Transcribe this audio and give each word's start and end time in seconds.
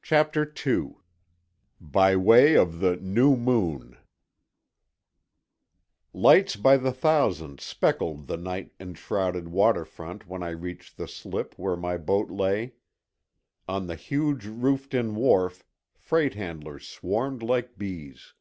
CHAPTER 0.00 0.50
II—BY 0.66 2.16
WAY 2.16 2.54
OF 2.56 2.78
THE 2.80 2.96
"NEW 2.96 3.36
MOON" 3.36 3.98
Lights 6.14 6.56
by 6.56 6.78
the 6.78 6.90
thousand 6.90 7.60
speckled 7.60 8.28
the 8.28 8.38
night 8.38 8.72
enshrouded 8.80 9.48
water 9.48 9.84
front 9.84 10.26
when 10.26 10.42
I 10.42 10.52
reached 10.56 10.96
the 10.96 11.06
slip 11.06 11.52
where 11.58 11.76
my 11.76 11.98
boat 11.98 12.30
lay. 12.30 12.76
On 13.68 13.86
the 13.88 13.94
huge 13.96 14.46
roofed 14.46 14.94
in 14.94 15.14
wharf 15.16 15.66
freight 15.98 16.32
handlers 16.32 16.88
swarmed 16.88 17.42
like 17.42 17.76
bees. 17.76 18.32